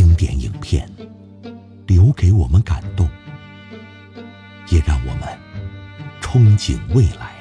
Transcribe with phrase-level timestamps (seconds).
[0.00, 0.88] 经典影片
[1.88, 3.08] 留给我们感动，
[4.70, 5.36] 也让我们
[6.20, 7.34] 憧憬未来。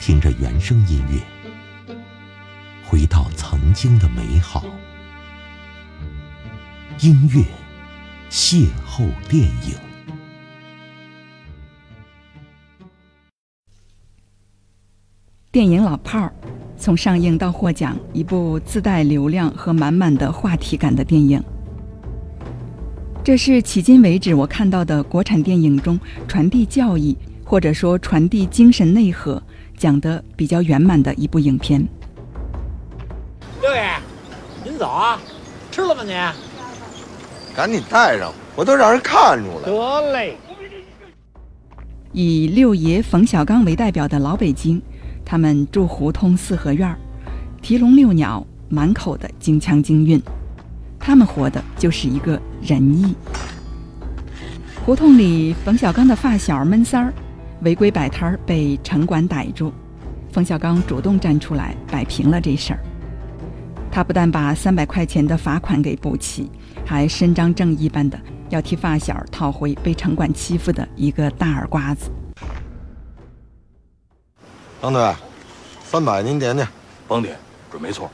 [0.00, 1.20] 听着原声音乐，
[2.82, 4.64] 回到曾经的美好。
[7.00, 7.44] 音乐
[8.30, 9.76] 邂逅电影。
[15.50, 16.32] 电影《老炮儿》
[16.82, 21.40] 从上映到获奖，一部自带流量和满满的话题感的电影。
[23.22, 29.40] 这是迄今为止我看到的国产电影中传递教义或者说传递精神内核
[29.76, 31.86] 讲得比较圆满的一部影片。
[33.60, 33.88] 六爷，
[34.64, 35.20] 您走啊？
[35.70, 36.16] 吃了吗您？
[37.54, 39.66] 赶紧带上，我都让人看出来。
[39.66, 40.36] 得嘞。
[42.10, 44.82] 以六爷冯小刚为代表的老北京，
[45.32, 46.98] 他们住胡同四合院儿，
[47.62, 50.20] 提笼遛鸟，满口的京腔京韵。
[51.00, 53.14] 他们活的就是一个仁义。
[54.84, 57.14] 胡同里，冯小刚的发小闷三儿
[57.62, 59.72] 违规摆摊儿被城管逮住，
[60.30, 62.80] 冯小刚主动站出来摆平了这事儿。
[63.90, 66.50] 他不但把三百块钱的罚款给补齐。
[66.84, 72.10] 还伸张正义般的要替发小讨回被城管欺负的一个大耳瓜子。
[74.82, 75.14] 张队，
[75.84, 76.66] 三百您点点。
[77.06, 77.38] 甭点，
[77.70, 78.10] 准没错。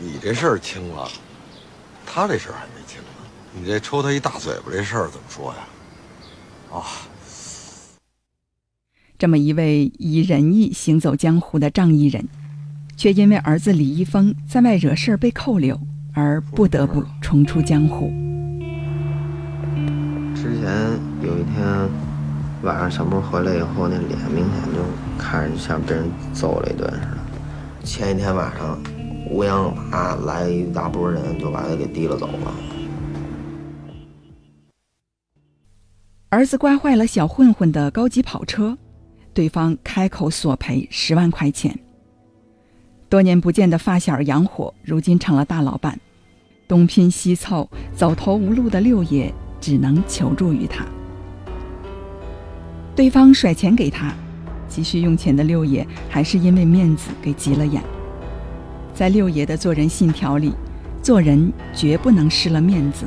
[0.00, 1.08] 你这事儿清了，
[2.04, 3.06] 他这事儿还没清呢。
[3.54, 5.58] 你这抽他一大嘴巴这事儿怎么说呀？
[6.72, 6.82] 啊！
[9.16, 12.26] 这么一位以仁义行走江湖的仗义人，
[12.96, 15.80] 却因为儿子李易峰在外惹事儿被扣留。
[16.12, 18.08] 而不得不重出江湖。
[20.34, 21.88] 之前有一天
[22.62, 24.80] 晚上小莫回来以后，那脸明显就
[25.16, 27.18] 看着像被人揍了一顿似的。
[27.82, 28.78] 前一天晚上，
[29.30, 32.54] 乌泱把来一大波人，就把他给提了走了。
[36.28, 38.76] 儿子刮坏了小混混的高级跑车，
[39.32, 41.74] 对方开口索赔十万块钱。
[43.08, 45.98] 多年不见的发小杨火，如今成了大老板，
[46.68, 47.66] 东拼西凑，
[47.96, 49.32] 走投无路的六爷
[49.62, 50.84] 只能求助于他。
[52.94, 54.12] 对方甩钱给他，
[54.68, 57.82] 急需用钱的六爷还是因为面子给急了眼。
[58.92, 60.52] 在六爷的做人信条里，
[61.02, 63.06] 做人绝不能失了面子。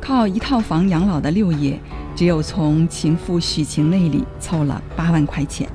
[0.00, 1.78] 靠一套房养老的六爷，
[2.14, 5.66] 只有从情妇许晴那里凑了八万块钱。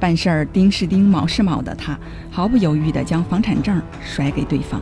[0.00, 1.98] 办事儿丁是丁，卯是卯的他，
[2.30, 4.80] 毫不犹豫地将房产证甩给对方，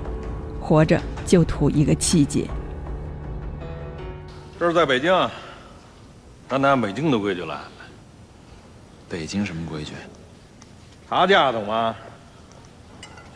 [0.61, 2.47] 活着就图一个气节。
[4.61, 5.13] 这是在北京，
[6.49, 7.59] 咱得按北京的规矩来。
[9.09, 9.93] 北京什么规矩？
[11.09, 11.95] 查价懂吗？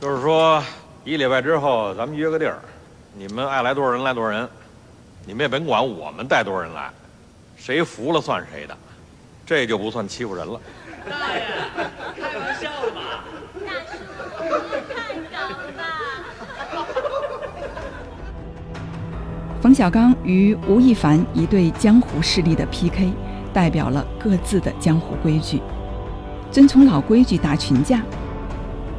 [0.00, 0.62] 就是说，
[1.05, 2.59] 一礼拜之后咱们约个地儿，
[3.15, 4.49] 你们爱来多少人来多少人，
[5.25, 6.91] 你们也甭管我们带多少人来，
[7.56, 8.77] 谁服了算谁的，
[9.47, 10.61] 这就不算欺负人了。
[11.09, 11.47] 大爷，
[12.15, 13.25] 开玩笑吧？
[13.66, 13.99] 大叔，
[19.61, 23.11] 冯小刚与吴亦凡一对江湖势力的 PK，
[23.53, 25.61] 代表了各自的江湖规矩。
[26.50, 28.03] 遵从老规矩打群架，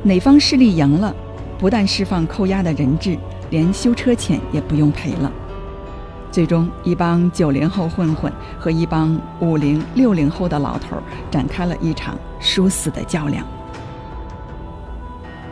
[0.03, 1.15] 哪方势力赢了，
[1.59, 3.17] 不但释放扣押的人质，
[3.51, 5.31] 连修车钱也不用赔了。
[6.31, 10.97] 最终，一帮九零后混混和一帮五零六零后的老头
[11.31, 13.45] 展开了一场殊死的较量。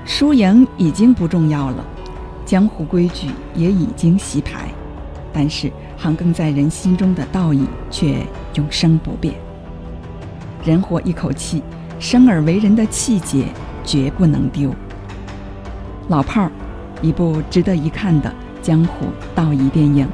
[0.03, 1.85] 输赢已经不重要了，
[2.43, 4.67] 江湖规矩也已经洗牌，
[5.37, 9.35] 但是韩庚在人心中的道义却永生不变。
[10.63, 11.61] 人活一口气，
[11.99, 13.47] 生而为人的气节
[13.83, 14.73] 绝不能丢。
[16.07, 16.51] 老炮儿，
[17.01, 20.07] 一部值得一看的江湖道义电影。